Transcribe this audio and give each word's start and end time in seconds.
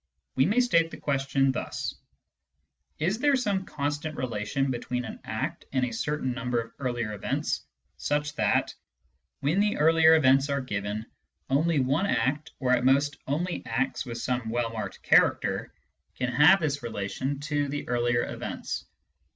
We 0.33 0.47
may 0.47 0.59
state 0.61 0.89
the 0.89 0.97
question 0.97 1.51
thus: 1.51 1.93
Is 2.97 3.19
there 3.19 3.35
some 3.35 3.65
constant 3.65 4.17
relation 4.17 4.71
between 4.71 5.05
an 5.05 5.19
act 5.23 5.65
and 5.71 5.85
a 5.85 5.93
certain 5.93 6.33
number 6.33 6.59
of 6.59 6.71
earlier 6.79 7.13
events, 7.13 7.61
such 7.97 8.33
that, 8.37 8.73
when 9.41 9.59
the 9.59 9.77
earlier 9.77 10.15
events 10.15 10.49
are 10.49 10.59
given, 10.59 11.05
only 11.51 11.79
one 11.79 12.07
act, 12.07 12.49
or 12.59 12.71
at 12.71 12.83
most 12.83 13.17
only 13.27 13.61
acts 13.67 14.03
with 14.03 14.17
some 14.17 14.49
well 14.49 14.71
marked 14.71 15.03
character, 15.03 15.71
can 16.15 16.31
have 16.31 16.59
this 16.61 16.81
relation 16.81 17.39
to 17.41 17.67
the 17.67 17.87
earlier 17.87 18.23
events 18.23 18.85